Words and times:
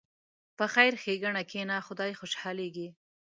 په 0.57 0.65
خیر 0.73 0.93
ښېګڼه 1.01 1.41
کښېنه، 1.49 1.75
خدای 1.87 2.11
خوشحالېږي. 2.19 2.87